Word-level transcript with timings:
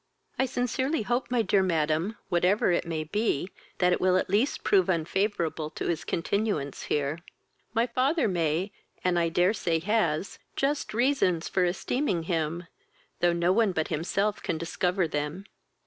"I 0.39 0.47
sincerely 0.47 1.03
hope, 1.03 1.29
my 1.29 1.43
dear 1.43 1.61
madam, 1.61 2.17
whatever 2.29 2.71
it 2.71 2.87
may 2.87 3.03
be, 3.03 3.51
that 3.77 3.93
it 3.93 4.01
will 4.01 4.17
at 4.17 4.31
least 4.31 4.63
prove 4.63 4.89
unfavourable 4.89 5.69
to 5.69 5.85
his 5.87 6.03
continuance 6.05 6.81
here. 6.85 7.19
My 7.75 7.85
father 7.85 8.27
may, 8.27 8.71
and 9.03 9.19
I 9.19 9.29
dare 9.29 9.53
say 9.53 9.77
has, 9.77 10.39
just 10.55 10.95
reasons 10.95 11.47
for 11.47 11.65
esteeming 11.65 12.23
him, 12.23 12.65
though 13.19 13.31
no 13.33 13.51
one 13.51 13.73
but 13.73 13.89
himself 13.89 14.41
can 14.41 14.57
discover 14.57 15.07
them. 15.07 15.45